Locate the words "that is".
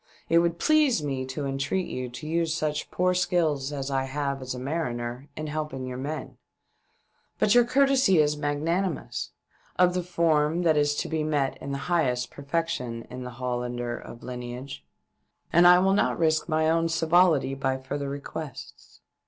10.63-10.95